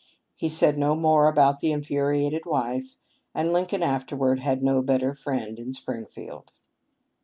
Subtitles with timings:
[0.35, 2.95] He said no more about the infuriated wife,
[3.35, 6.51] and Lincoln afterward had no better friend in Springfield.